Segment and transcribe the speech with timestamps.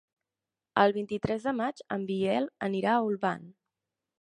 [0.83, 3.47] El vint-i-tres de maig en Biel anirà a Olvan.